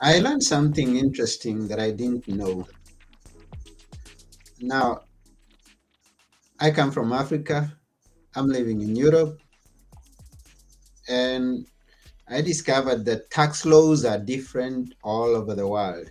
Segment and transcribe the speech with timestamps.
[0.00, 2.66] I learned something interesting that I didn't know.
[4.60, 5.00] Now,
[6.60, 7.72] I come from Africa.
[8.34, 9.40] I'm living in Europe.
[11.08, 11.66] And
[12.28, 16.10] I discovered that tax laws are different all over the world.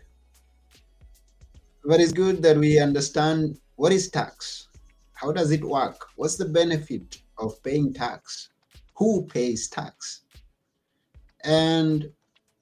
[1.83, 4.69] But it's good that we understand what is tax?
[5.13, 6.07] How does it work?
[6.15, 8.49] What's the benefit of paying tax?
[8.95, 10.21] Who pays tax?
[11.43, 12.09] And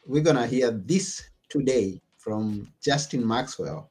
[0.05, 3.89] we're going to hear this today from Justin Maxwell.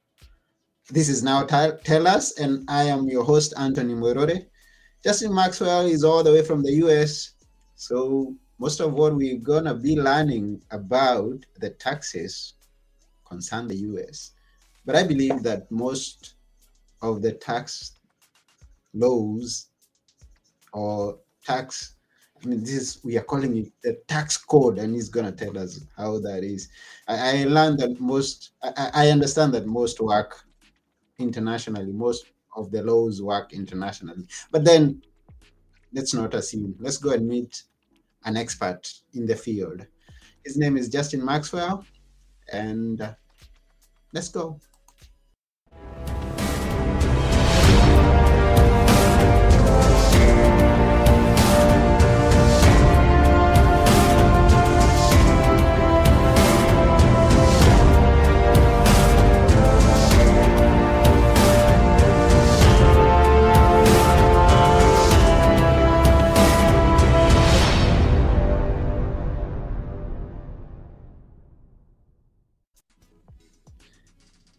[0.91, 4.47] This is now Tell Us, and I am your host, Anthony Mwerore.
[5.03, 7.34] Justin Maxwell is all the way from the US.
[7.77, 12.55] So, most of what we're going to be learning about the taxes
[13.25, 14.33] concern the US.
[14.84, 16.34] But I believe that most
[17.01, 17.92] of the tax
[18.92, 19.69] laws
[20.73, 21.95] or tax
[22.42, 25.56] I mean, this is we are calling it the tax code, and he's gonna tell
[25.59, 26.69] us how that is.
[27.06, 28.52] I, I learned that most.
[28.62, 30.44] I, I, understand that most work
[31.19, 31.92] internationally.
[31.92, 35.02] Most of the laws work internationally, but then
[35.92, 36.75] let's not assume.
[36.80, 37.62] Let's go and meet
[38.25, 39.86] an expert in the field.
[40.45, 41.84] His name is Justin Maxwell,
[42.52, 43.14] and uh,
[44.12, 44.58] let's go.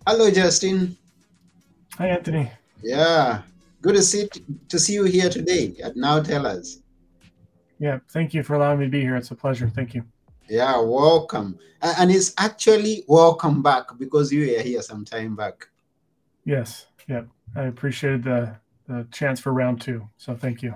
[0.05, 0.97] Hello, Justin.
[1.97, 2.51] Hi, Anthony.
[2.81, 3.43] Yeah,
[3.81, 4.27] good to see
[4.67, 6.79] to see you here today at Now Tell Us.
[7.79, 9.15] Yeah, thank you for allowing me to be here.
[9.15, 9.69] It's a pleasure.
[9.69, 10.03] Thank you.
[10.49, 11.57] Yeah, welcome.
[11.81, 15.69] And it's actually welcome back because you were here some time back.
[16.43, 16.87] Yes.
[17.07, 17.23] Yeah.
[17.55, 18.57] I appreciated the
[18.89, 20.05] the chance for round two.
[20.17, 20.75] So thank you.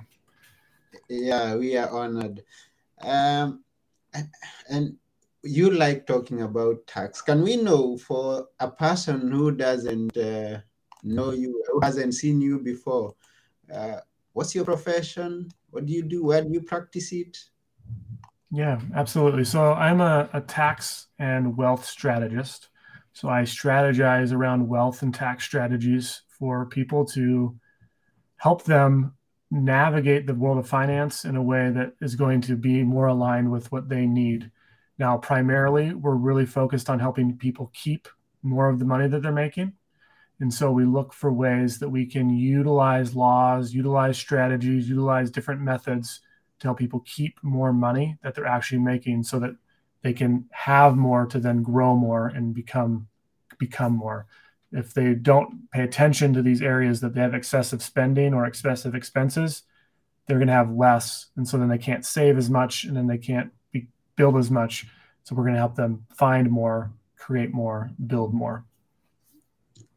[1.09, 2.43] Yeah, we are honored.
[3.01, 3.65] Um,
[4.69, 4.95] and
[5.47, 7.21] you like talking about tax.
[7.21, 10.59] Can we know for a person who doesn't uh,
[11.03, 13.15] know you, who hasn't seen you before,
[13.73, 13.97] uh,
[14.33, 15.49] what's your profession?
[15.69, 16.23] What do you do?
[16.23, 17.37] Where do you practice it?
[18.51, 19.43] Yeah, absolutely.
[19.43, 22.69] So I'm a, a tax and wealth strategist.
[23.13, 27.57] So I strategize around wealth and tax strategies for people to
[28.37, 29.13] help them
[29.49, 33.51] navigate the world of finance in a way that is going to be more aligned
[33.51, 34.51] with what they need
[34.97, 38.07] now, primarily, we're really focused on helping people keep
[38.41, 39.73] more of the money that they're making.
[40.39, 45.61] And so we look for ways that we can utilize laws, utilize strategies, utilize different
[45.61, 46.21] methods
[46.59, 49.55] to help people keep more money that they're actually making so that
[50.01, 53.07] they can have more to then grow more and become
[53.57, 54.27] become more.
[54.71, 58.93] If they don't pay attention to these areas that they have excessive spending or excessive
[58.93, 59.63] expenses,
[60.25, 63.07] they're going to have less and so then they can't save as much and then
[63.07, 63.51] they can't
[64.17, 64.87] build as much.
[65.23, 68.65] So we're going to help them find more, create more, build more.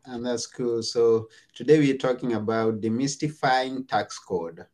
[0.05, 0.83] And that's cool.
[0.83, 4.65] So today we're talking about demystifying tax code.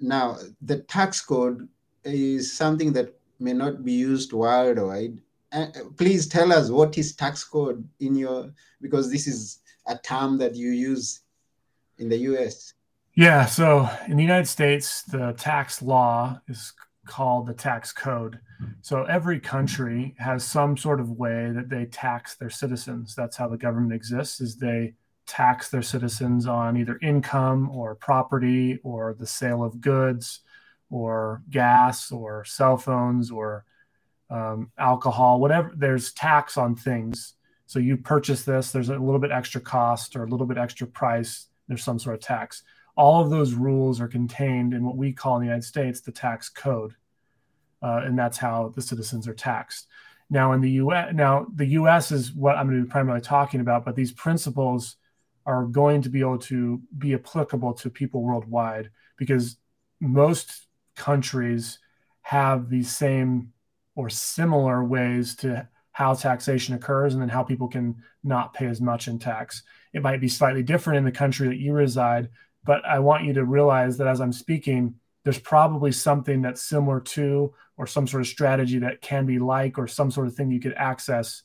[0.00, 1.68] Now, the tax code
[2.04, 5.20] is something that may not be used worldwide.
[5.52, 5.66] Uh,
[5.96, 10.54] please tell us what is tax code in your because this is a term that
[10.54, 11.20] you use
[11.98, 12.74] in the US.
[13.14, 16.72] Yeah, so in the United States, the tax law is
[17.08, 18.38] called the tax code.
[18.82, 23.14] So every country has some sort of way that they tax their citizens.
[23.14, 24.94] That's how the government exists is they
[25.26, 30.40] tax their citizens on either income or property or the sale of goods
[30.90, 33.64] or gas or cell phones or
[34.30, 35.72] um, alcohol, whatever.
[35.76, 37.34] There's tax on things.
[37.66, 40.86] So you purchase this, there's a little bit extra cost or a little bit extra
[40.86, 41.46] price.
[41.68, 42.62] There's some sort of tax
[42.98, 46.10] all of those rules are contained in what we call in the United States the
[46.10, 46.94] tax code,
[47.80, 49.86] uh, and that's how the citizens are taxed.
[50.28, 52.10] Now, in the U.S., now the U.S.
[52.10, 54.96] is what I'm going to be primarily talking about, but these principles
[55.46, 59.56] are going to be able to be applicable to people worldwide because
[60.00, 60.66] most
[60.96, 61.78] countries
[62.22, 63.52] have these same
[63.94, 68.80] or similar ways to how taxation occurs and then how people can not pay as
[68.80, 69.62] much in tax.
[69.92, 72.28] It might be slightly different in the country that you reside,
[72.68, 77.00] but I want you to realize that as I'm speaking, there's probably something that's similar
[77.00, 80.50] to, or some sort of strategy that can be like, or some sort of thing
[80.50, 81.44] you could access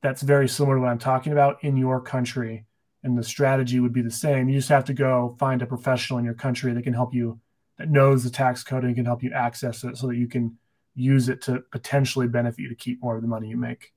[0.00, 2.66] that's very similar to what I'm talking about in your country.
[3.02, 4.48] And the strategy would be the same.
[4.48, 7.40] You just have to go find a professional in your country that can help you,
[7.78, 10.56] that knows the tax code and can help you access it so that you can
[10.94, 13.92] use it to potentially benefit you to keep more of the money you make.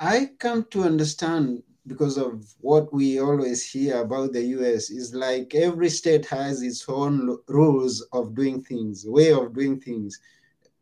[0.00, 5.54] I come to understand because of what we always hear about the US is like
[5.54, 10.18] every state has its own rules of doing things, way of doing things.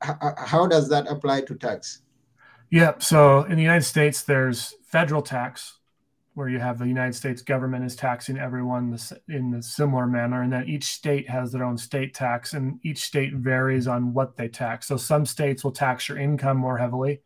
[0.04, 2.02] H- how does that apply to tax?
[2.70, 5.78] Yeah, So in the United States, there's federal tax,
[6.34, 8.96] where you have the United States government is taxing everyone
[9.28, 13.02] in a similar manner, and then each state has their own state tax, and each
[13.02, 14.88] state varies on what they tax.
[14.88, 17.20] So some states will tax your income more heavily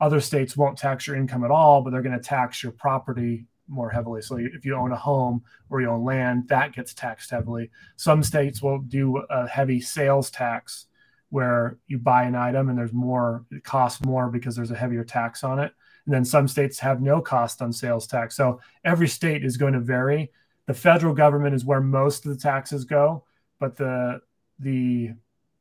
[0.00, 3.46] other states won't tax your income at all, but they're going to tax your property
[3.68, 4.22] more heavily.
[4.22, 7.70] So if you own a home or you own land, that gets taxed heavily.
[7.96, 10.86] Some states will do a heavy sales tax
[11.28, 15.04] where you buy an item and there's more, it costs more because there's a heavier
[15.04, 15.72] tax on it.
[16.06, 18.36] And then some states have no cost on sales tax.
[18.36, 20.32] So every state is going to vary.
[20.66, 23.24] The federal government is where most of the taxes go,
[23.58, 24.20] but the
[24.58, 25.10] the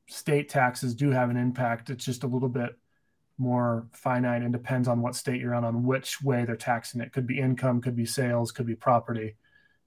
[0.08, 1.90] state taxes do have an impact.
[1.90, 2.78] It's just a little bit
[3.40, 7.14] more finite and depends on what state you're on on which way they're taxing it.
[7.14, 9.36] Could be income could be sales could be property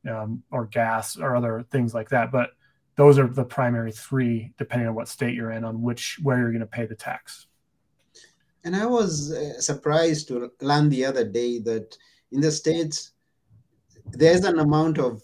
[0.08, 2.32] um, or gas or other things like that.
[2.32, 2.50] But
[2.96, 6.50] those are the primary three depending on what state you're in on which where you're
[6.50, 7.46] going to pay the tax.
[8.64, 11.96] And i was uh, surprised to learn the other day that
[12.31, 13.12] in the states
[14.06, 15.22] there's an amount of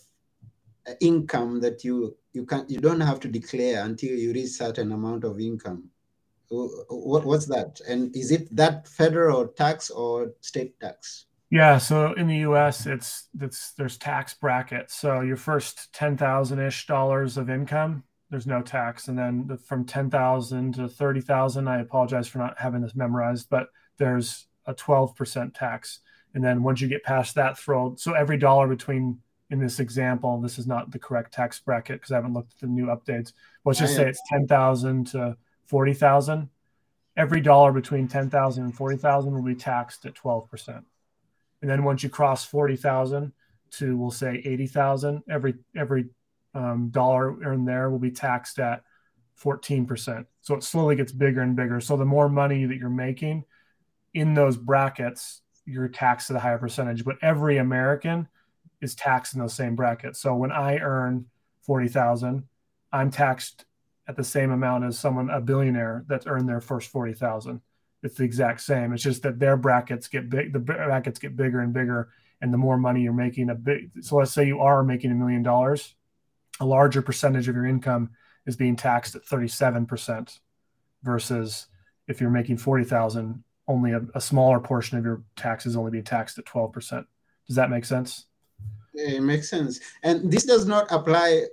[0.89, 4.93] uh, income that you you can you don't have to declare until you reach certain
[4.93, 5.91] amount of income
[6.51, 7.81] what, what's that?
[7.89, 11.27] And is it that federal tax or state tax?
[11.51, 14.95] Yeah, so in the U.S., it's it's there's tax brackets.
[14.95, 19.57] So your first ten thousand ish dollars of income, there's no tax, and then the,
[19.57, 24.47] from ten thousand to thirty thousand, I apologize for not having this memorized, but there's
[24.67, 26.01] a twelve percent tax,
[26.35, 29.19] and then once you get past that threshold, so every dollar between
[29.51, 32.61] in this example, this is not the correct tax bracket because I haven't looked at
[32.61, 33.33] the new updates.
[33.65, 35.35] Let's just say it's ten thousand to
[35.69, 36.49] 40,000,
[37.17, 40.85] every dollar between 10,000 and 40,000 will be taxed at 12%.
[41.61, 43.33] And then once you cross 40,000
[43.73, 46.07] to we'll say 80,000, every every
[46.55, 48.83] um, dollar earned there will be taxed at
[49.43, 50.27] 14%.
[50.41, 51.81] So it slowly gets bigger and bigger.
[51.81, 53.45] So the more money that you're making
[54.15, 57.05] in those brackets, you're taxed at a higher percentage.
[57.05, 58.29] But every American
[58.81, 60.21] is taxed in those same brackets.
[60.21, 61.27] So when I earn
[61.63, 62.45] 40,000,
[62.93, 63.65] I'm taxed
[64.09, 67.61] at the same amount as someone a billionaire that's earned their first 40,000.
[68.03, 68.93] It's the exact same.
[68.93, 72.09] It's just that their brackets get big the brackets get bigger and bigger
[72.41, 75.15] and the more money you're making a big so let's say you are making a
[75.15, 75.95] million dollars,
[76.61, 78.11] a larger percentage of your income
[78.47, 80.39] is being taxed at 37%
[81.03, 81.67] versus
[82.07, 86.39] if you're making 40,000 only a, a smaller portion of your taxes only being taxed
[86.39, 87.05] at 12%.
[87.47, 88.25] Does that make sense?
[88.95, 89.81] It makes sense.
[90.03, 91.45] And this does not apply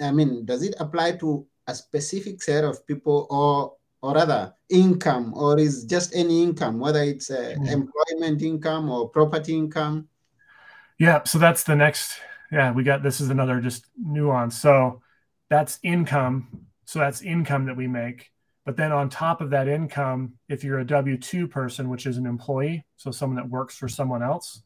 [0.00, 5.34] I mean, does it apply to a specific set of people or or rather income
[5.34, 7.70] or is just any income whether it's uh, mm.
[7.70, 10.08] employment income or property income?
[10.98, 12.18] Yeah so that's the next
[12.50, 14.60] yeah we got this is another just nuance.
[14.60, 15.02] So
[15.48, 18.30] that's income so that's income that we make.
[18.66, 22.26] But then on top of that income if you're a w2 person which is an
[22.26, 24.62] employee so someone that works for someone else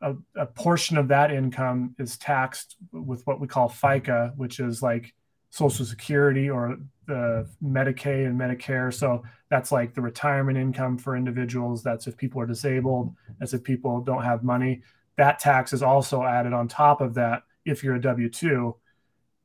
[0.00, 4.82] a, a portion of that income is taxed with what we call fica which is
[4.82, 5.14] like
[5.50, 8.92] Social Security or the Medicaid and Medicare.
[8.92, 11.82] So that's like the retirement income for individuals.
[11.82, 13.14] That's if people are disabled.
[13.38, 14.82] That's if people don't have money.
[15.16, 18.76] That tax is also added on top of that if you're a W two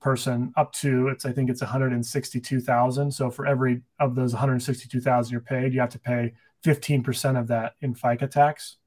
[0.01, 3.12] person up to it's I think it's 162,000.
[3.12, 6.33] So for every of those 162,000 you're paid, you have to pay
[6.65, 8.77] 15% of that in FICA tax.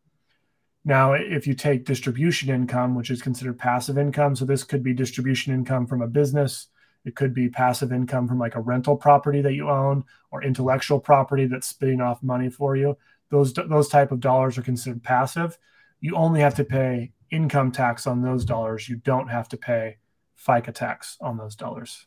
[0.85, 4.93] Now, if you take distribution income, which is considered passive income, so this could be
[4.93, 6.69] distribution income from a business,
[7.07, 10.99] it could be passive income from like a rental property that you own or intellectual
[10.99, 12.99] property that's spitting off money for you.
[13.31, 15.57] Those those type of dollars are considered passive.
[16.01, 18.89] You only have to pay income tax on those dollars.
[18.89, 19.99] You don't have to pay
[20.37, 22.07] FICA tax on those dollars.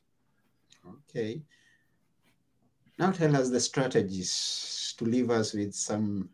[1.10, 1.42] Okay.
[2.98, 6.30] Now tell us the strategies to leave us with some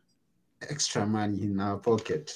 [0.68, 2.34] extra money in our pocket.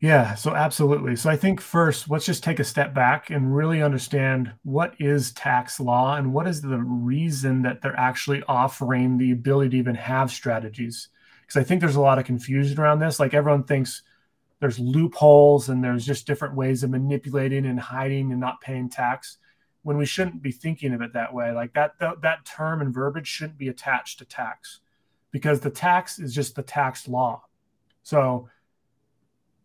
[0.00, 1.16] Yeah, so absolutely.
[1.16, 5.32] So I think first, let's just take a step back and really understand what is
[5.32, 9.96] tax law and what is the reason that they're actually offering the ability to even
[9.96, 11.08] have strategies.
[11.40, 13.18] Because I think there's a lot of confusion around this.
[13.18, 14.02] Like everyone thinks
[14.60, 19.38] there's loopholes and there's just different ways of manipulating and hiding and not paying tax
[19.82, 21.50] when we shouldn't be thinking of it that way.
[21.50, 24.78] Like that, that, that term and verbiage shouldn't be attached to tax
[25.32, 27.42] because the tax is just the tax law.
[28.04, 28.48] So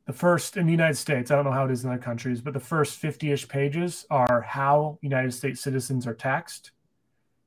[0.05, 2.41] the first in the United States, I don't know how it is in other countries,
[2.41, 6.71] but the first 50 ish pages are how United States citizens are taxed.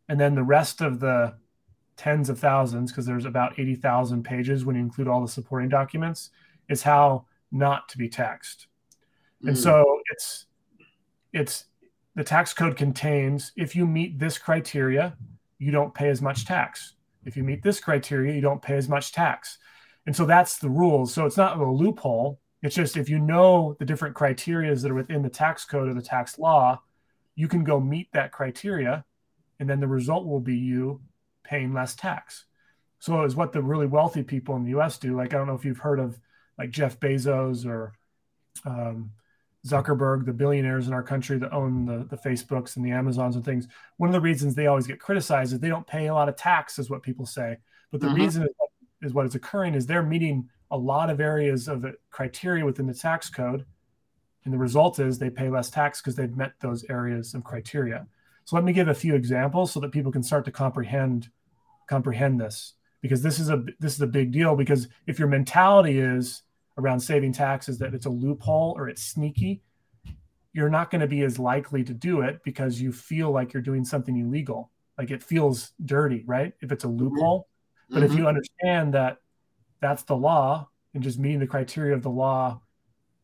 [0.09, 1.35] and then the rest of the
[1.97, 6.31] tens of thousands, because there's about 80,000 pages when you include all the supporting documents,
[6.69, 8.69] is how not to be taxed.
[9.43, 9.49] Mm.
[9.49, 10.47] And so it's
[11.33, 11.65] it's
[12.15, 15.17] the tax code contains if you meet this criteria,
[15.59, 16.95] you don't pay as much tax.
[17.25, 19.59] If you meet this criteria, you don't pay as much tax.
[20.07, 21.13] And so that's the rules.
[21.13, 22.41] So it's not a loophole.
[22.63, 25.95] It's just if you know the different criteria that are within the tax code or
[25.95, 26.81] the tax law,
[27.35, 29.05] you can go meet that criteria,
[29.61, 31.01] and then the result will be you
[31.45, 32.47] paying less tax.
[32.99, 34.99] So it's what the really wealthy people in the U.S.
[34.99, 35.17] do.
[35.17, 36.19] Like I don't know if you've heard of
[36.59, 37.93] like Jeff Bezos or
[38.65, 39.13] um,
[39.67, 43.45] Zuckerberg, the billionaires in our country that own the, the Facebooks and the Amazons and
[43.45, 43.69] things.
[43.97, 46.37] One of the reasons they always get criticized is they don't pay a lot of
[46.37, 47.59] tax, is what people say.
[47.91, 48.23] But the mm-hmm.
[48.23, 48.49] reason is,
[49.03, 52.87] is what is occurring is they're meeting a lot of areas of the criteria within
[52.87, 53.64] the tax code.
[54.44, 58.06] And the result is they pay less tax because they've met those areas of criteria.
[58.44, 61.28] So let me give a few examples so that people can start to comprehend
[61.88, 65.99] comprehend this because this is a this is a big deal because if your mentality
[65.99, 66.42] is
[66.78, 69.62] around saving taxes that it's a loophole or it's sneaky
[70.52, 73.62] you're not going to be as likely to do it because you feel like you're
[73.62, 77.04] doing something illegal like it feels dirty right if it's a mm-hmm.
[77.04, 77.49] loophole
[77.90, 77.94] mm-hmm.
[77.94, 79.18] but if you understand that
[79.87, 82.61] that's the law and just meeting the criteria of the law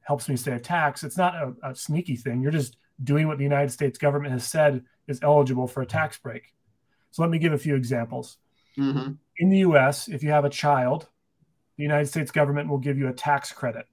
[0.03, 2.41] helps me save tax it's not a, a sneaky thing.
[2.41, 6.19] You're just doing what the united states government has said is eligible for a tax
[6.19, 6.55] break.
[7.11, 8.39] So let me give a few examples.
[8.79, 9.13] Mm-hmm.
[9.37, 11.07] in the us if you have a child
[11.77, 13.85] the united states government will give you a tax credit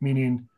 [0.00, 0.48] meaning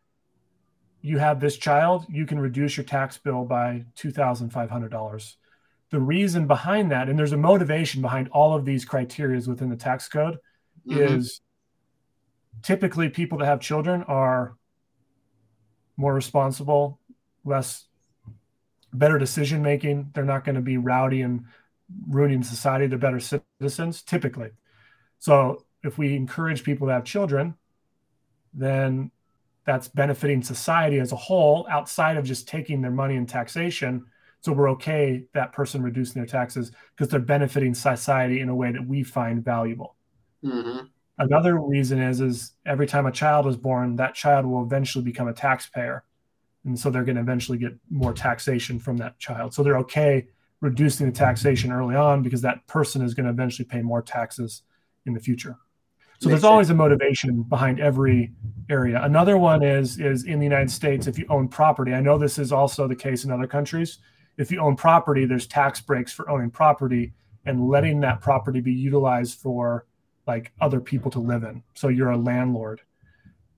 [1.02, 5.35] you have this child you can reduce your tax bill by $2500
[5.90, 9.76] the reason behind that and there's a motivation behind all of these criteria within the
[9.76, 10.38] tax code
[10.88, 11.16] mm-hmm.
[11.18, 11.42] is
[12.62, 14.56] typically people that have children are
[15.96, 17.00] more responsible,
[17.44, 17.86] less
[18.92, 20.10] better decision making.
[20.14, 21.44] They're not going to be rowdy and
[22.08, 22.86] ruining society.
[22.86, 24.50] They're better citizens, typically.
[25.18, 27.54] So if we encourage people to have children,
[28.52, 29.10] then
[29.64, 34.06] that's benefiting society as a whole outside of just taking their money in taxation.
[34.40, 38.72] So we're okay that person reducing their taxes because they're benefiting society in a way
[38.72, 39.96] that we find valuable.
[40.44, 40.86] Mm-hmm.
[41.18, 45.28] Another reason is is every time a child is born, that child will eventually become
[45.28, 46.04] a taxpayer,
[46.64, 49.54] and so they're going to eventually get more taxation from that child.
[49.54, 50.28] So they're okay
[50.61, 54.62] reducing the taxation early on because that person is going to eventually pay more taxes
[55.04, 55.56] in the future.
[56.18, 58.32] So there's always a motivation behind every
[58.70, 59.02] area.
[59.02, 61.92] Another one is is in the United States if you own property.
[61.92, 63.99] I know this is also the case in other countries.
[64.38, 67.12] If you own property, there's tax breaks for owning property
[67.44, 69.87] and letting that property be utilized for
[70.26, 71.62] like other people to live in.
[71.75, 72.80] So you're a landlord.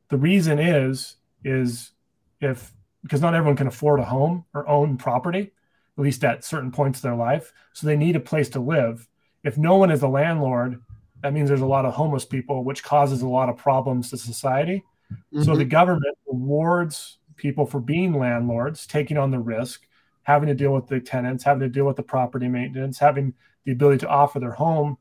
[0.08, 1.92] The reason is is
[2.40, 2.72] if
[3.02, 5.52] because not everyone can afford a home or own property,
[5.96, 7.52] at least at certain points of their life.
[7.72, 9.08] So they need a place to live.
[9.44, 10.82] If no one is a landlord,
[11.22, 14.16] that means there's a lot of homeless people, which causes a lot of problems to
[14.16, 14.84] society.
[15.12, 15.42] Mm-hmm.
[15.42, 19.86] So the government rewards people for being landlords, taking on the risk,
[20.22, 23.32] having to deal with the tenants, having to deal with the property maintenance, having
[23.64, 24.98] the ability to offer their home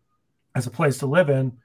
[0.57, 1.55] as a place to live in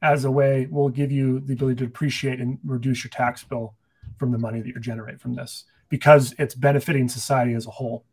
[0.00, 3.74] as a way will give you the ability to appreciate and reduce your tax bill
[4.16, 8.04] from the money that you generate from this because it's benefiting society as a whole.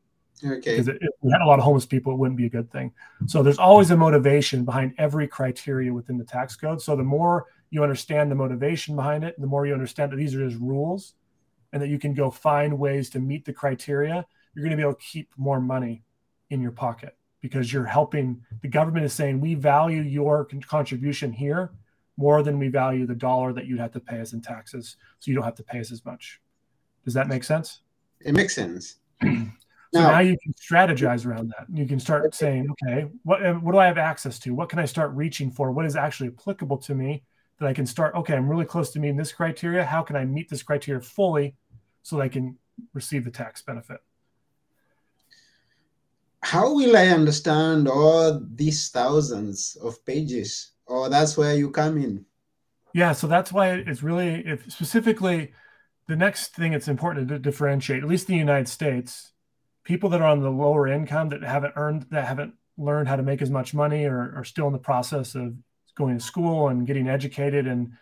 [0.44, 0.78] Okay.
[0.78, 2.92] Because if we had a lot of homeless people, it wouldn't be a good thing.
[3.28, 6.82] So there's always a motivation behind every criteria within the tax code.
[6.82, 10.34] So the more you understand the motivation behind it, the more you understand that these
[10.34, 11.14] are just rules
[11.72, 14.82] and that you can go find ways to meet the criteria, you're going to be
[14.82, 16.04] able to keep more money
[16.50, 17.16] in your pocket
[17.46, 21.72] because you're helping the government is saying we value your contribution here
[22.18, 25.30] more than we value the dollar that you'd have to pay us in taxes so
[25.30, 26.42] you don't have to pay us as much.
[27.04, 27.82] Does that make sense?
[28.20, 28.98] It makes sense.
[29.94, 31.68] So now, now, you can strategize around that.
[31.74, 34.54] You can start saying okay what, what do i have access to?
[34.54, 35.72] What can i start reaching for?
[35.72, 37.24] What is actually applicable to me
[37.60, 39.86] that i can start okay i'm really close to meeting this criteria.
[39.86, 41.56] How can i meet this criteria fully
[42.04, 42.58] so that i can
[42.94, 44.02] receive the tax benefit
[46.46, 50.74] how will I understand all these thousands of pages?
[50.86, 52.26] Or that's where you come in.
[52.94, 55.54] Yeah, so that's why it's really if specifically
[56.08, 59.34] the next thing it's important to differentiate, at least in the United States,
[59.84, 63.24] people that are on the lower income that haven't earned that haven't learned how to
[63.24, 65.56] make as much money or are still in the process of
[65.98, 67.94] going to school and getting educated and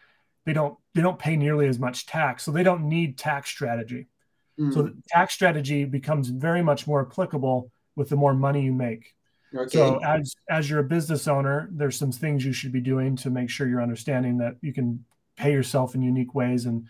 [0.45, 4.07] they don't they don't pay nearly as much tax so they don't need tax strategy
[4.59, 4.73] mm.
[4.73, 9.15] so tax strategy becomes very much more applicable with the more money you make.
[9.55, 9.69] Okay.
[9.69, 13.29] So as as you're a business owner, there's some things you should be doing to
[13.29, 16.87] make sure you're understanding that you can pay yourself in unique ways and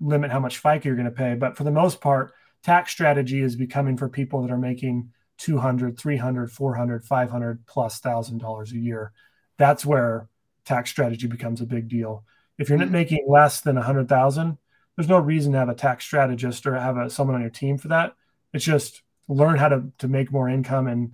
[0.00, 1.34] limit how much FICA you're going to pay.
[1.34, 5.98] But for the most part, tax strategy is becoming for people that are making 200
[5.98, 9.12] 300 400 500 plus thousand dollars a year
[9.56, 10.28] that's where
[10.64, 12.24] tax strategy becomes a big deal
[12.58, 12.92] if you're mm-hmm.
[12.92, 14.58] making less than 100000
[14.96, 17.78] there's no reason to have a tax strategist or have a, someone on your team
[17.78, 18.14] for that
[18.52, 19.02] it's just
[19.34, 21.12] learn how to, to make more income and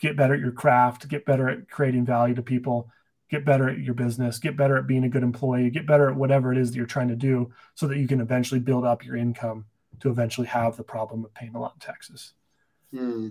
[0.00, 2.90] get better at your craft get better at creating value to people
[3.30, 6.16] get better at your business get better at being a good employee get better at
[6.16, 9.04] whatever it is that you're trying to do so that you can eventually build up
[9.04, 9.64] your income
[10.00, 12.34] to eventually have the problem of paying a lot in taxes
[12.94, 13.28] Hmm.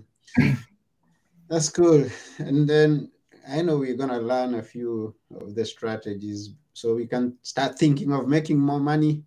[1.48, 2.08] That's cool.
[2.38, 3.10] And then
[3.48, 7.78] I know we're going to learn a few of the strategies so we can start
[7.78, 9.22] thinking of making more money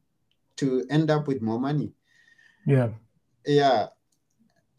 [0.58, 1.94] to end up with more money.
[2.66, 2.90] Yeah.
[3.46, 3.88] Yeah.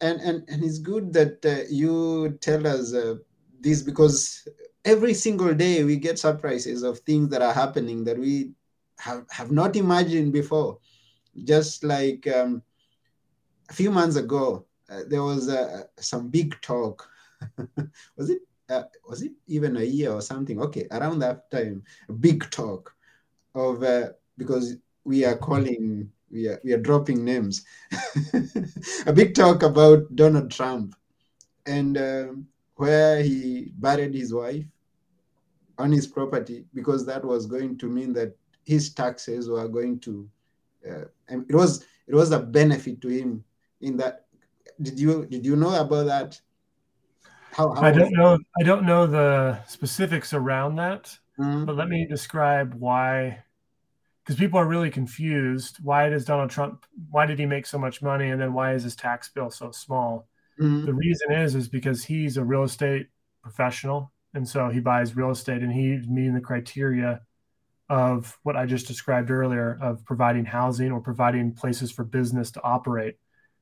[0.01, 3.15] And and, and it's good that uh, you tell us uh,
[3.59, 4.47] this because
[4.83, 8.51] every single day we get surprises of things that are happening that we
[8.99, 10.79] have, have not imagined before.
[11.43, 12.61] Just like um,
[13.69, 17.07] a few months ago, uh, there was uh, some big talk.
[18.17, 18.41] was it?
[18.69, 20.61] Uh, was it even a year or something?
[20.61, 22.93] Okay, around that time, a big talk
[23.53, 27.65] of uh, because we are calling we are we are dropping names.
[29.05, 30.95] a big talk about Donald Trump
[31.65, 34.65] and um, where he buried his wife
[35.77, 40.29] on his property because that was going to mean that his taxes were going to
[40.89, 43.43] uh, and it was it was a benefit to him
[43.81, 44.25] in that
[44.81, 46.41] did you did you know about that?
[47.51, 48.39] How, how I don't know.
[48.59, 51.65] I don't know the specifics around that, mm-hmm.
[51.65, 53.43] but let me describe why.
[54.23, 55.77] Because people are really confused.
[55.81, 56.85] Why does Donald Trump?
[57.09, 59.71] Why did he make so much money, and then why is his tax bill so
[59.71, 60.27] small?
[60.59, 60.85] Mm-hmm.
[60.85, 63.07] The reason is is because he's a real estate
[63.41, 67.21] professional, and so he buys real estate, and he's meeting the criteria
[67.89, 72.63] of what I just described earlier of providing housing or providing places for business to
[72.63, 73.17] operate.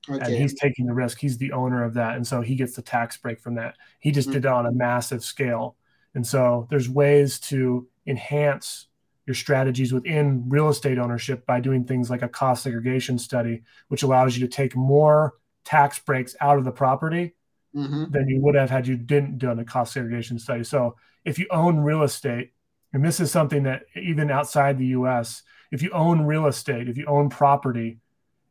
[0.07, 0.23] Okay.
[0.23, 1.19] And he's taking the risk.
[1.19, 2.15] He's the owner of that.
[2.15, 3.75] And so he gets the tax break from that.
[3.99, 4.35] He just mm-hmm.
[4.35, 5.77] did it on a massive scale.
[6.13, 8.88] And so there's ways to enhance
[9.29, 14.01] your strategies within real estate ownership by doing things like a cost segregation study, which
[14.01, 17.35] allows you to take more tax breaks out of the property
[17.75, 18.05] mm-hmm.
[18.09, 20.63] than you would have had you didn't done a cost segregation study.
[20.63, 22.53] So if you own real estate,
[22.91, 26.97] and this is something that even outside the US, if you own real estate, if
[26.97, 27.99] you own property,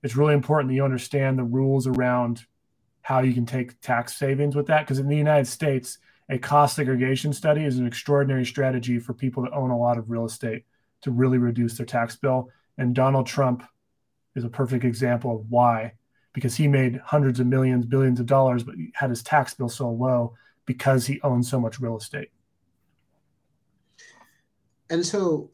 [0.05, 2.47] it's really important that you understand the rules around
[3.03, 4.83] how you can take tax savings with that.
[4.85, 5.99] Because in the United States,
[6.31, 10.11] a cost segregation study is an extraordinary strategy for people that own a lot of
[10.11, 10.65] real estate
[11.03, 12.51] to really reduce their tax bill.
[12.77, 13.63] And Donald Trump
[14.35, 15.95] is a perfect example of why,
[16.33, 19.91] because he made hundreds of millions, billions of dollars, but had his tax bill so
[19.91, 20.35] low
[20.67, 22.29] because he owned so much real estate.
[24.91, 25.51] And so,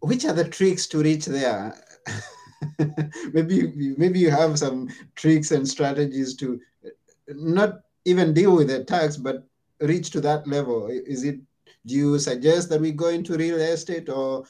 [0.00, 1.74] which are the tricks to reach there?
[3.32, 6.60] maybe maybe you have some tricks and strategies to
[7.28, 9.46] not even deal with the tax, but
[9.80, 10.88] reach to that level.
[10.88, 11.40] Is it?
[11.86, 14.44] Do you suggest that we go into real estate, or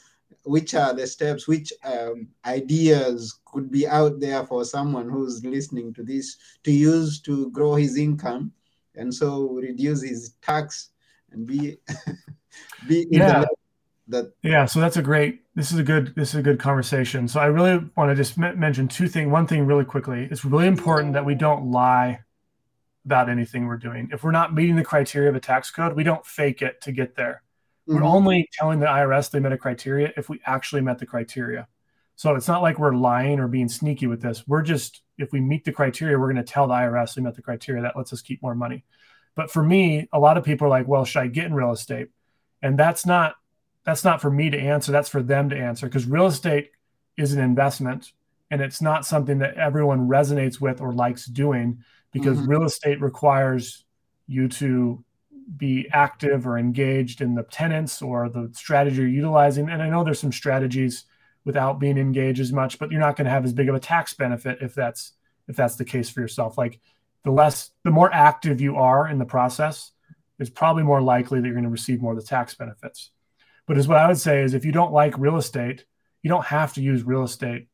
[0.44, 1.46] which are the steps?
[1.46, 7.20] Which um, ideas could be out there for someone who's listening to this to use
[7.22, 8.52] to grow his income,
[8.94, 10.90] and so reduce his tax
[11.32, 11.76] and be
[12.88, 13.40] be in yeah.
[13.40, 13.48] the
[14.08, 17.28] that yeah so that's a great this is a good this is a good conversation
[17.28, 20.44] so i really want to just m- mention two things one thing really quickly it's
[20.44, 22.18] really important that we don't lie
[23.08, 24.10] about anything we're doing.
[24.12, 26.92] If we're not meeting the criteria of a tax code we don't fake it to
[26.92, 27.42] get there.
[27.88, 28.00] Mm-hmm.
[28.00, 31.66] we're only telling the irs they met a criteria if we actually met the criteria.
[32.16, 34.46] So it's not like we're lying or being sneaky with this.
[34.46, 37.34] We're just if we meet the criteria we're going to tell the irs we met
[37.34, 37.80] the criteria.
[37.80, 38.84] That lets us keep more money.
[39.34, 41.72] But for me a lot of people are like well should i get in real
[41.72, 42.08] estate?
[42.60, 43.36] And that's not
[43.84, 44.92] that's not for me to answer.
[44.92, 46.72] That's for them to answer because real estate
[47.16, 48.12] is an investment
[48.50, 52.50] and it's not something that everyone resonates with or likes doing because mm-hmm.
[52.50, 53.84] real estate requires
[54.26, 55.04] you to
[55.56, 60.04] be active or engaged in the tenants or the strategy you're utilizing and i know
[60.04, 61.04] there's some strategies
[61.44, 63.80] without being engaged as much but you're not going to have as big of a
[63.80, 65.14] tax benefit if that's
[65.48, 66.78] if that's the case for yourself like
[67.24, 69.92] the less the more active you are in the process
[70.38, 73.10] it's probably more likely that you're going to receive more of the tax benefits
[73.68, 75.84] but as what I would say is if you don't like real estate,
[76.22, 77.68] you don't have to use real estate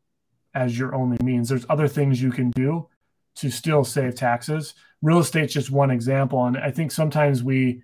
[0.53, 1.49] as your only means.
[1.49, 2.89] There's other things you can do
[3.37, 4.75] to still save taxes.
[5.03, 6.45] Real estate's just one example.
[6.45, 7.83] And I think sometimes we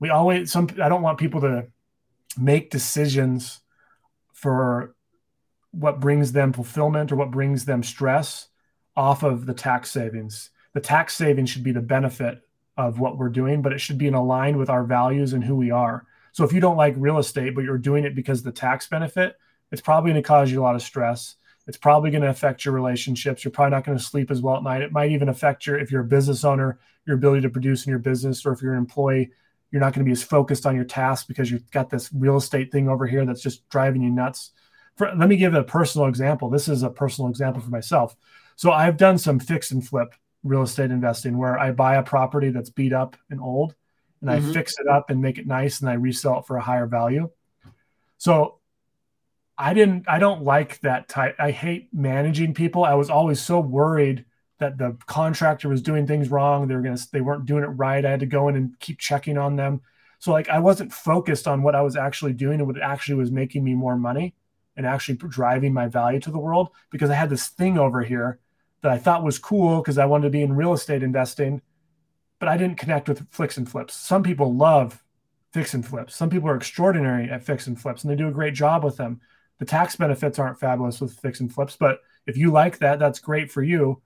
[0.00, 1.66] we always some I don't want people to
[2.38, 3.60] make decisions
[4.32, 4.94] for
[5.70, 8.48] what brings them fulfillment or what brings them stress
[8.96, 10.50] off of the tax savings.
[10.72, 12.40] The tax savings should be the benefit
[12.76, 15.56] of what we're doing, but it should be in aligned with our values and who
[15.56, 16.06] we are.
[16.32, 19.36] So if you don't like real estate, but you're doing it because the tax benefit,
[19.72, 21.36] it's probably going to cause you a lot of stress.
[21.66, 23.44] It's probably going to affect your relationships.
[23.44, 24.82] You're probably not going to sleep as well at night.
[24.82, 27.90] It might even affect your, if you're a business owner, your ability to produce in
[27.90, 29.30] your business, or if you're an employee,
[29.70, 32.36] you're not going to be as focused on your task because you've got this real
[32.36, 34.52] estate thing over here that's just driving you nuts.
[34.96, 36.48] For, let me give a personal example.
[36.48, 38.16] This is a personal example for myself.
[38.54, 42.50] So I've done some fix and flip real estate investing where I buy a property
[42.50, 43.74] that's beat up and old
[44.20, 44.50] and mm-hmm.
[44.50, 46.86] I fix it up and make it nice and I resell it for a higher
[46.86, 47.28] value.
[48.18, 48.55] So
[49.58, 51.36] I didn't I don't like that type.
[51.38, 52.84] I hate managing people.
[52.84, 54.24] I was always so worried
[54.58, 56.66] that the contractor was doing things wrong.
[56.66, 58.04] They were gonna they weren't doing it right.
[58.04, 59.80] I had to go in and keep checking on them.
[60.18, 63.30] So like I wasn't focused on what I was actually doing and what actually was
[63.30, 64.34] making me more money
[64.76, 68.38] and actually driving my value to the world because I had this thing over here
[68.82, 71.62] that I thought was cool because I wanted to be in real estate investing,
[72.38, 73.94] but I didn't connect with fix and flips.
[73.94, 75.02] Some people love
[75.52, 76.14] fix and flips.
[76.14, 78.96] Some people are extraordinary at fix and flips and they do a great job with
[78.96, 79.20] them.
[79.58, 83.18] The tax benefits aren't fabulous with fix and flips, but if you like that, that's
[83.20, 84.02] great for you.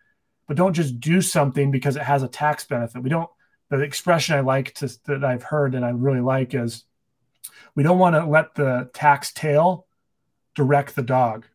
[0.46, 3.02] But don't just do something because it has a tax benefit.
[3.02, 3.30] We don't.
[3.68, 6.84] The expression I like to that I've heard and I really like is,
[7.76, 9.86] we don't want to let the tax tail
[10.56, 11.46] direct the dog.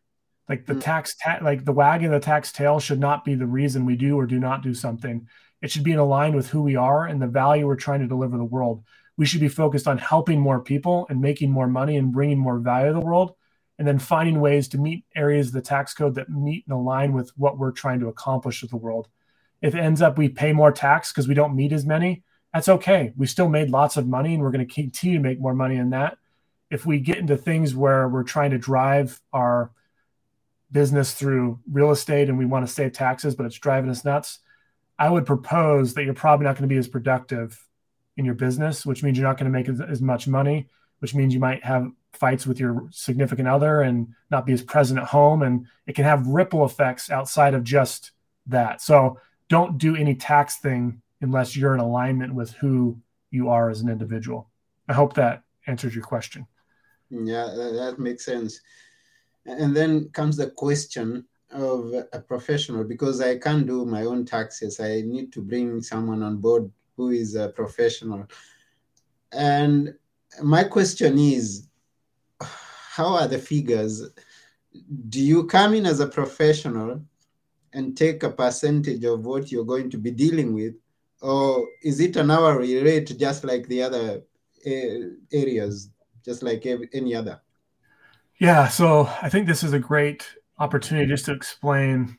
[0.48, 0.80] Like the mm.
[0.80, 3.96] tax, ta- like the wagging of the tax tail should not be the reason we
[3.96, 5.28] do or do not do something.
[5.60, 8.06] It should be in line with who we are and the value we're trying to
[8.06, 8.84] deliver the world.
[9.16, 12.58] We should be focused on helping more people and making more money and bringing more
[12.58, 13.34] value to the world,
[13.78, 17.12] and then finding ways to meet areas of the tax code that meet and align
[17.12, 19.08] with what we're trying to accomplish with the world.
[19.62, 22.68] If it ends up we pay more tax because we don't meet as many, that's
[22.68, 23.12] okay.
[23.16, 25.76] We still made lots of money and we're going to continue to make more money
[25.76, 26.18] in that.
[26.70, 29.70] If we get into things where we're trying to drive our
[30.72, 34.40] business through real estate and we want to save taxes, but it's driving us nuts,
[34.98, 37.62] I would propose that you're probably not going to be as productive
[38.16, 40.68] in your business, which means you're not going to make as, as, much money,
[41.00, 44.98] which means you might have fights with your significant other and not be as present
[44.98, 45.42] at home.
[45.42, 48.12] And it can have ripple effects outside of just
[48.46, 48.80] that.
[48.80, 52.98] So don't do any tax thing unless you're in alignment with who
[53.30, 54.48] you are as an individual.
[54.88, 56.46] I hope that answers your question.
[57.10, 58.60] Yeah, that makes sense.
[59.44, 64.80] And then comes the question of a professional because I can't do my own taxes.
[64.80, 68.26] I need to bring someone on board who is a professional.
[69.32, 69.94] And
[70.42, 71.68] my question is
[72.96, 74.02] how are the figures?
[75.10, 77.02] Do you come in as a professional
[77.74, 80.74] and take a percentage of what you're going to be dealing with?
[81.20, 84.22] Or is it an hourly rate just like the other
[84.64, 85.90] areas,
[86.24, 87.40] just like any other?
[88.40, 90.26] Yeah, so I think this is a great
[90.58, 92.16] opportunity just to explain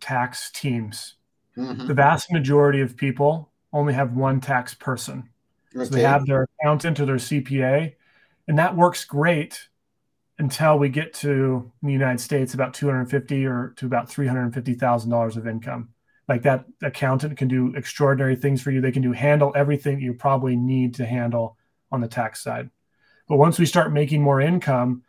[0.00, 1.16] tax teams.
[1.58, 1.88] Mm-hmm.
[1.88, 5.28] The vast majority of people only have one tax person.
[5.76, 5.84] Okay.
[5.84, 7.94] So they have their accountant or their CPA,
[8.48, 9.68] and that works great
[10.40, 15.90] until we get to the United States about 250 or to about $350,000 of income.
[16.28, 18.80] Like that accountant can do extraordinary things for you.
[18.80, 21.58] They can do handle everything you probably need to handle
[21.92, 22.70] on the tax side.
[23.28, 25.02] But once we start making more income,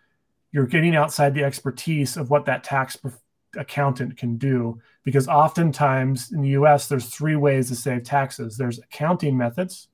[0.52, 2.98] you're getting outside the expertise of what that tax
[3.56, 8.80] accountant can do because oftentimes in the US there's three ways to save taxes there's
[8.80, 9.90] accounting methods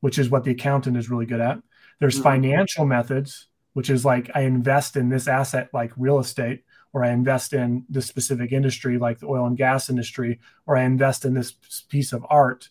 [0.00, 1.60] which is what the accountant is really good at
[2.00, 2.24] there's mm-hmm.
[2.24, 3.47] financial methods
[3.78, 7.84] which is like I invest in this asset like real estate or I invest in
[7.88, 11.52] this specific industry like the oil and gas industry or I invest in this
[11.88, 12.68] piece of art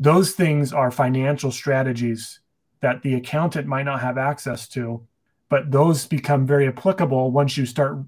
[0.00, 2.40] those things are financial strategies
[2.80, 5.06] that the accountant might not have access to
[5.48, 7.98] but those become very applicable once you start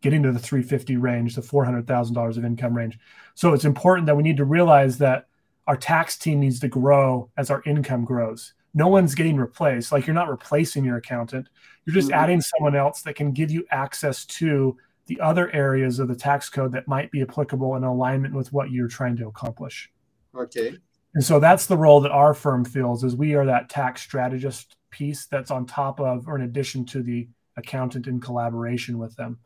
[0.00, 2.98] getting to the 350 range, the $400,000 of income range.
[3.34, 5.26] So it's important that we need to realize that
[5.66, 8.54] our tax team needs to grow as our income grows.
[8.74, 9.92] No one's getting replaced.
[9.92, 11.48] Like you're not replacing your accountant.
[11.84, 12.18] You're just mm-hmm.
[12.18, 14.76] adding someone else that can give you access to
[15.06, 18.70] the other areas of the tax code that might be applicable in alignment with what
[18.70, 19.90] you're trying to accomplish.
[20.34, 20.76] Okay.
[21.14, 24.76] And so that's the role that our firm fills is we are that tax strategist
[24.90, 29.38] piece that's on top of or in addition to the accountant in collaboration with them.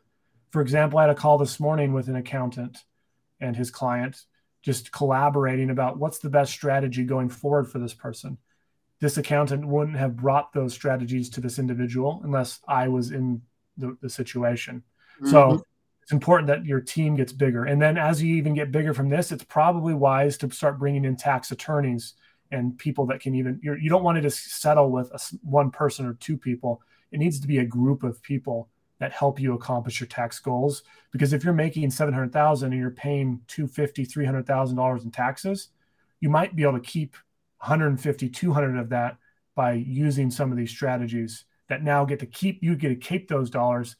[0.51, 2.83] For example, I had a call this morning with an accountant
[3.39, 4.23] and his client
[4.61, 8.37] just collaborating about what's the best strategy going forward for this person.
[9.03, 13.41] This accountant wouldn't have brought those strategies to this individual unless I was in
[13.75, 14.81] the, the situation.
[15.17, 15.29] Mm-hmm.
[15.29, 15.65] So
[16.01, 17.65] it's important that your team gets bigger.
[17.65, 21.03] And then as you even get bigger from this, it's probably wise to start bringing
[21.03, 22.13] in tax attorneys
[22.53, 25.19] and people that can even you're, you do not want to just settle with a,
[25.41, 29.39] one person or two people it needs to be a group of people that help
[29.39, 34.77] you accomplish your tax goals because if you're making 700000 and you're paying 250 300000
[34.77, 35.69] dollars in taxes
[36.19, 37.17] you might be able to keep
[37.63, 39.17] 150 200 of that
[39.55, 43.27] by using some of these strategies that now get to keep you get to keep
[43.27, 43.95] those dollars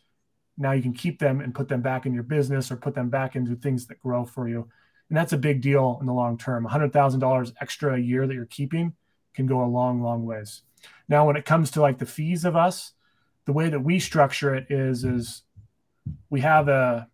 [0.57, 3.09] now you can keep them and put them back in your business or put them
[3.09, 4.67] back into things that grow for you.
[5.09, 6.67] And that's a big deal in the long term.
[6.67, 8.93] $100,000 extra a year that you're keeping
[9.33, 10.61] can go a long, long ways.
[11.09, 12.93] Now, when it comes to like the fees of us,
[13.45, 15.43] the way that we structure it is, is
[16.29, 17.07] we have a,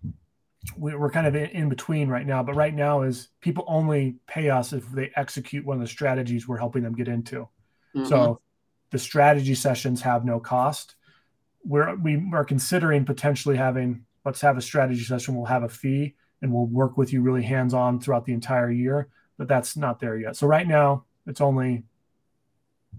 [0.78, 4.74] we're kind of in between right now, but right now is people only pay us
[4.74, 7.48] if they execute one of the strategies we're helping them get into.
[7.96, 8.06] Mm-hmm.
[8.06, 8.42] So
[8.92, 10.96] the strategy sessions have no cost.
[11.64, 15.36] We're we are considering potentially having let's have a strategy session.
[15.36, 18.72] We'll have a fee and we'll work with you really hands on throughout the entire
[18.72, 19.10] year.
[19.38, 20.36] But that's not there yet.
[20.36, 21.84] So right now it's only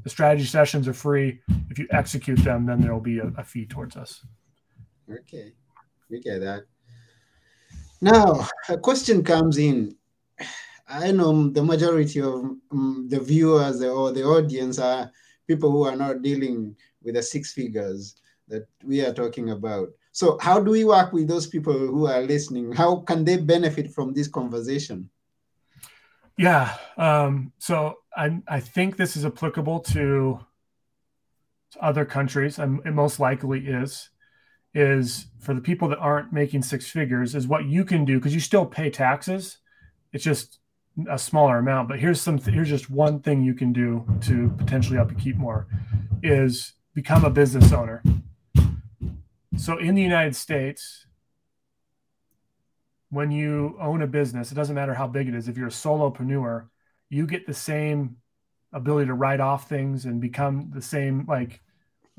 [0.03, 1.41] the strategy sessions are free.
[1.69, 4.25] If you execute them, then there will be a, a fee towards us.
[5.11, 5.53] Okay,
[6.09, 6.65] we get that.
[8.01, 9.97] Now a question comes in.
[10.89, 15.11] I know the majority of um, the viewers or the audience are
[15.47, 18.17] people who are not dealing with the six figures
[18.49, 19.89] that we are talking about.
[20.13, 22.73] So, how do we work with those people who are listening?
[22.73, 25.09] How can they benefit from this conversation?
[26.37, 26.75] Yeah.
[26.97, 30.41] Um, so, I, I think this is applicable to,
[31.73, 34.11] to other countries, and it most likely is.
[34.73, 38.35] Is for the people that aren't making six figures, is what you can do because
[38.35, 39.59] you still pay taxes.
[40.13, 40.61] It's just
[41.09, 41.89] a smaller amount.
[41.89, 42.39] But here's some.
[42.39, 45.67] Here's just one thing you can do to potentially help you keep more.
[46.23, 48.03] Is become a business owner
[49.61, 51.07] so in the United States,
[53.11, 55.49] when you own a business, it doesn't matter how big it is.
[55.49, 56.69] If you're a solopreneur,
[57.11, 58.17] you get the same
[58.73, 61.61] ability to write off things and become the same, like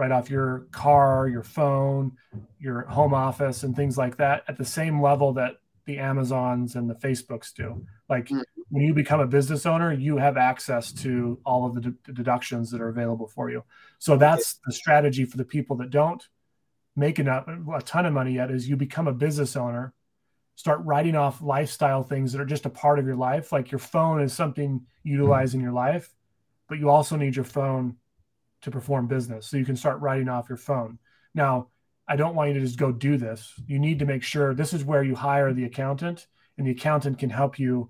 [0.02, 2.12] write off your car, your phone,
[2.60, 6.90] your home office, and things like that at the same level that the Amazons and
[6.90, 7.86] the Facebooks do.
[8.10, 8.42] Like mm-hmm.
[8.70, 12.72] when you become a business owner, you have access to all of the, d- deductions
[12.72, 13.64] that are available for you.
[14.00, 16.28] So that's the strategy for the people that don't
[16.96, 19.94] make a, a ton of money yet is you become a business owner
[20.56, 23.80] start writing off lifestyle things that are just a part of your life like your
[23.80, 26.14] phone is something you utilize in your life
[26.68, 27.96] but you also need your phone
[28.62, 29.48] to perform business.
[29.48, 31.00] So you can start writing off your phone.
[31.34, 31.68] Now
[32.08, 33.54] i don't want you to just go do this.
[33.68, 37.20] You need to make sure this is where you hire the accountant and the accountant
[37.20, 37.90] can help you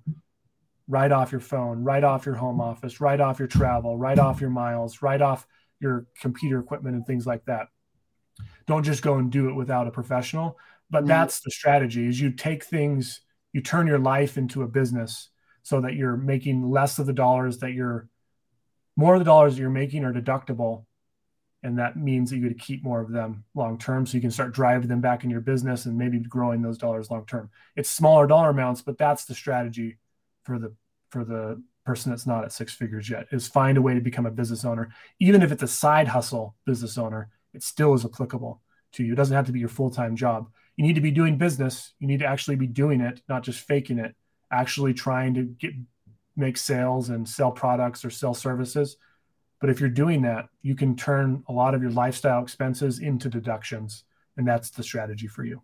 [0.87, 4.41] write off your phone write off your home office write off your travel write off
[4.41, 5.47] your miles write off
[5.79, 7.67] your computer equipment and things like that.
[8.67, 10.57] Don't just go and do it without a professional
[10.91, 11.07] but mm-hmm.
[11.07, 13.21] that's the strategy is you take things
[13.53, 15.29] you turn your life into a business
[15.63, 18.07] so that you're making less of the dollars that you're
[18.95, 20.85] more of the dollars that you're making are deductible
[21.63, 24.21] and that means that you get to keep more of them long term so you
[24.21, 27.49] can start driving them back in your business and maybe growing those dollars long term
[27.75, 29.97] it's smaller dollar amounts but that's the strategy
[30.43, 30.73] for the
[31.09, 34.25] for the person that's not at six figures yet is find a way to become
[34.25, 38.61] a business owner even if it's a side hustle business owner it still is applicable
[38.93, 39.13] to you.
[39.13, 40.49] It doesn't have to be your full time job.
[40.75, 41.93] You need to be doing business.
[41.99, 44.15] You need to actually be doing it, not just faking it,
[44.51, 45.73] actually trying to get
[46.35, 48.97] make sales and sell products or sell services.
[49.59, 53.29] But if you're doing that, you can turn a lot of your lifestyle expenses into
[53.29, 54.05] deductions.
[54.37, 55.61] And that's the strategy for you.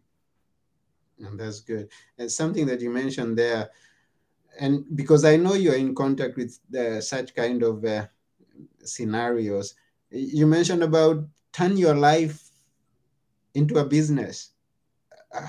[1.20, 1.90] And that's good.
[2.18, 3.72] And something that you mentioned there,
[4.60, 8.06] and because I know you're in contact with the, such kind of uh,
[8.84, 9.74] scenarios,
[10.12, 12.50] you mentioned about turn your life
[13.56, 14.52] into a business.
[15.34, 15.48] Uh,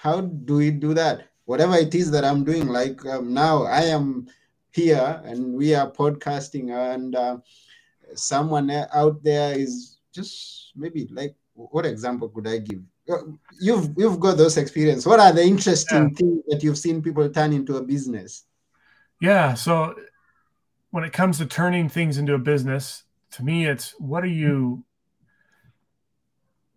[0.00, 1.28] how do we do that?
[1.44, 4.26] Whatever it is that I'm doing, like um, now I am
[4.72, 7.38] here and we are podcasting, and uh,
[8.14, 12.80] someone out there is just maybe like what example could I give?
[13.10, 13.18] Uh,
[13.60, 15.06] you've you've got those experience.
[15.06, 16.16] What are the interesting yeah.
[16.16, 18.44] things that you've seen people turn into a business?
[19.20, 19.54] Yeah.
[19.54, 19.94] So
[20.90, 24.84] when it comes to turning things into a business, to me, it's what are you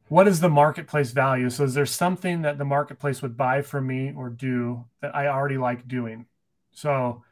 [0.08, 1.50] what is the marketplace value?
[1.50, 5.28] So is there something that the marketplace would buy from me or do that I
[5.28, 6.28] already like doing?
[6.72, 7.24] So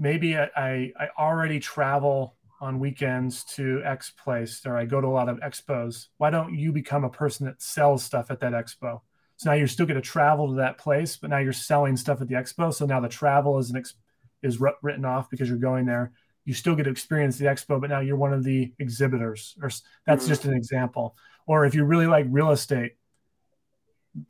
[0.00, 5.08] maybe I, I already travel on weekends to X place or I go to a
[5.08, 6.08] lot of expos.
[6.16, 9.02] Why don't you become a person that sells stuff at that expo?
[9.36, 12.20] So now you're still going to travel to that place, but now you're selling stuff
[12.20, 12.72] at the expo.
[12.74, 13.94] So now the travel is an ex-
[14.42, 16.12] is written off because you're going there.
[16.46, 19.54] You still get to experience the expo, but now you're one of the exhibitors.
[19.62, 19.70] Or
[20.06, 20.28] that's mm-hmm.
[20.28, 21.14] just an example.
[21.46, 22.96] Or if you really like real estate,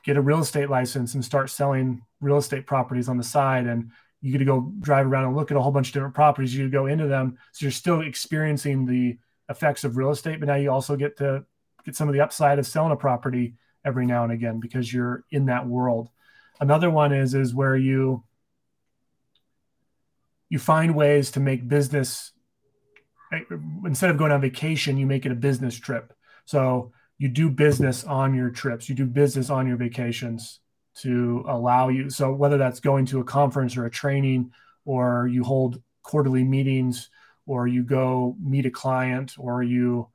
[0.05, 3.67] get a real estate license and start selling real estate properties on the side.
[3.67, 6.15] And you get to go drive around and look at a whole bunch of different
[6.15, 6.55] properties.
[6.55, 7.39] You go into them.
[7.53, 11.45] So you're still experiencing the effects of real estate, but now you also get to
[11.85, 13.55] get some of the upside of selling a property
[13.85, 16.11] every now and again because you're in that world.
[16.61, 18.23] Another one is is where you
[20.51, 22.33] you find ways to make business
[23.87, 26.13] instead of going on vacation, you make it a business trip.
[26.45, 30.61] So you do business on your trips, you do business on your vacations
[31.03, 32.11] to allow you.
[32.11, 34.53] So whether that's going to a conference or a training,
[34.85, 37.11] or you hold quarterly meetings,
[37.47, 40.09] or you go meet a client, or you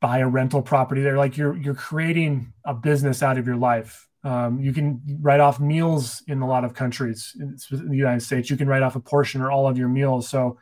[0.00, 4.08] buy a rental property there, like you're you're creating a business out of your life.
[4.24, 7.56] Um, you can write off meals in a lot of countries in
[7.88, 8.50] the United States.
[8.50, 10.28] You can write off a portion or all of your meals.
[10.28, 10.58] So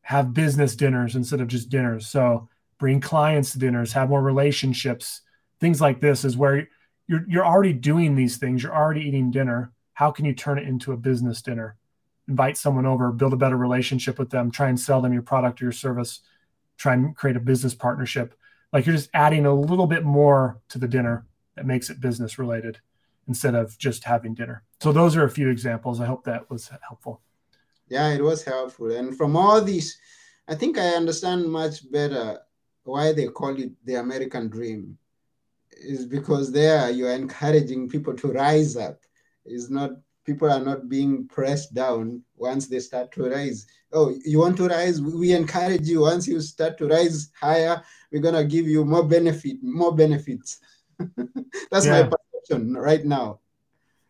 [0.00, 2.06] have business dinners instead of just dinners.
[2.06, 5.20] So bring clients to dinners, have more relationships,
[5.60, 6.68] things like this is where
[7.08, 8.62] you're you're already doing these things.
[8.62, 9.72] You're already eating dinner.
[9.94, 11.76] How can you turn it into a business dinner?
[12.28, 15.62] Invite someone over, build a better relationship with them, try and sell them your product
[15.62, 16.20] or your service,
[16.76, 18.34] try and create a business partnership.
[18.72, 22.38] Like you're just adding a little bit more to the dinner that makes it business
[22.38, 22.80] related
[23.28, 24.64] instead of just having dinner.
[24.80, 26.00] So those are a few examples.
[26.00, 27.22] I hope that was helpful.
[27.88, 28.90] Yeah, it was helpful.
[28.90, 29.98] And from all these,
[30.48, 32.40] I think I understand much better
[32.84, 34.98] why they call it the American dream
[35.76, 38.98] is because there you are encouraging people to rise up.
[39.44, 39.92] Is not
[40.24, 43.66] people are not being pressed down once they start to rise.
[43.92, 45.00] Oh, you want to rise?
[45.00, 46.00] We encourage you.
[46.00, 50.58] Once you start to rise higher, we're gonna give you more benefit, more benefits.
[51.70, 52.02] That's yeah.
[52.02, 53.40] my perception right now.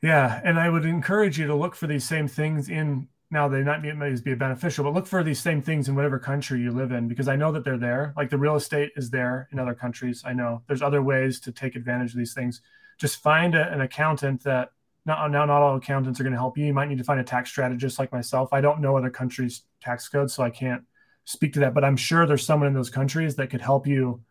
[0.02, 3.62] Yeah, and I would encourage you to look for these same things in now they
[3.62, 6.92] not may be beneficial, but look for these same things in whatever country you live
[6.92, 8.14] in because I know that they're there.
[8.16, 10.22] Like the real estate is there in other countries.
[10.24, 12.60] I know there's other ways to take advantage of these things.
[12.98, 14.70] Just find a, an accountant that
[15.04, 16.66] not now not all accountants are going to help you.
[16.66, 18.52] You might need to find a tax strategist like myself.
[18.52, 20.82] I don't know other countries' tax codes, so I can't
[21.24, 21.74] speak to that.
[21.74, 24.22] But I'm sure there's someone in those countries that could help you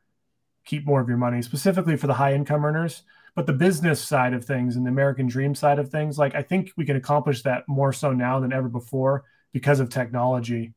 [0.65, 3.03] keep more of your money, specifically for the high income earners
[3.35, 6.41] but the business side of things and the American dream side of things, like I
[6.41, 10.73] think we can accomplish that more so now than ever before because of technology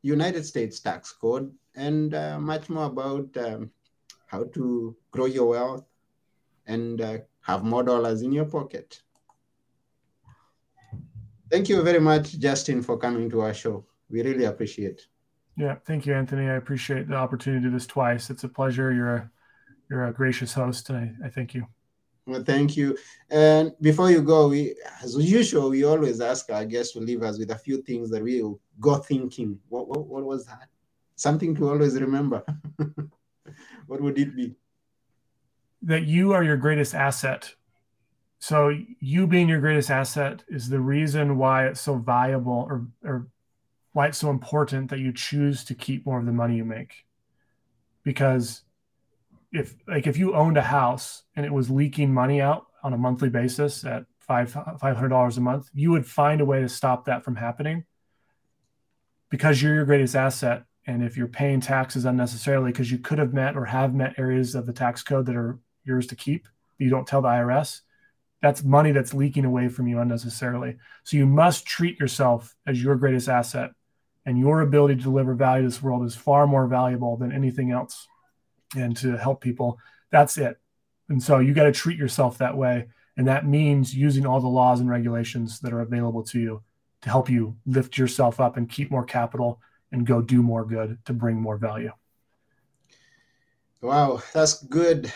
[0.01, 3.71] United States tax code, and uh, much more about um,
[4.27, 5.85] how to grow your wealth
[6.67, 9.01] and uh, have more dollars in your pocket.
[11.49, 13.85] Thank you very much, Justin, for coming to our show.
[14.09, 15.07] We really appreciate.
[15.57, 16.49] Yeah, thank you, Anthony.
[16.49, 18.29] I appreciate the opportunity to do this twice.
[18.29, 18.93] It's a pleasure.
[18.93, 19.31] You're a
[19.89, 21.67] you're a gracious host, and I, I thank you.
[22.31, 22.97] Well, thank you.
[23.29, 27.37] And before you go, we, as usual, we always ask our guests to leave us
[27.37, 28.41] with a few things that we
[28.79, 29.59] go thinking.
[29.67, 30.69] What, what, what was that?
[31.17, 32.41] Something to always remember.
[33.87, 34.55] what would it be?
[35.81, 37.53] That you are your greatest asset.
[38.39, 43.27] So you being your greatest asset is the reason why it's so valuable or, or
[43.91, 47.05] why it's so important that you choose to keep more of the money you make.
[48.03, 48.61] Because
[49.52, 52.97] if like if you owned a house and it was leaking money out on a
[52.97, 56.70] monthly basis at five five hundred dollars a month, you would find a way to
[56.70, 57.86] stop that from happening
[59.30, 60.64] because you're your greatest asset.
[60.88, 64.56] And if you're paying taxes unnecessarily because you could have met or have met areas
[64.56, 66.47] of the tax code that are yours to keep,
[66.80, 67.82] you don't tell the IRS,
[68.41, 70.78] that's money that's leaking away from you unnecessarily.
[71.04, 73.72] So you must treat yourself as your greatest asset
[74.26, 77.72] and your ability to deliver value to this world is far more valuable than anything
[77.72, 78.08] else
[78.76, 79.80] and to help people
[80.11, 80.59] that's it.
[81.09, 82.88] And so you got to treat yourself that way.
[83.17, 86.63] And that means using all the laws and regulations that are available to you
[87.01, 89.59] to help you lift yourself up and keep more capital
[89.91, 91.91] and go do more good to bring more value.
[93.82, 95.11] Wow that's good.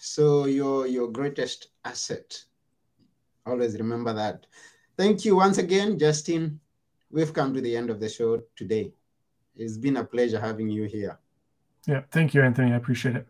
[0.00, 2.44] So your your greatest asset
[3.46, 4.46] always remember that.
[4.96, 6.60] Thank you once again justin.
[7.10, 8.92] We've come to the end of the show today.
[9.56, 11.18] It's been a pleasure having you here.
[11.88, 12.74] Yeah, thank you, Anthony.
[12.74, 13.26] I appreciate it.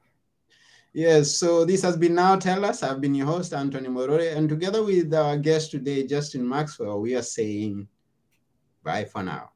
[0.93, 2.83] Yes, so this has been Now Tell Us.
[2.83, 7.15] I've been your host, Anthony Morore, and together with our guest today, Justin Maxwell, we
[7.15, 7.87] are saying
[8.83, 9.51] bye for now.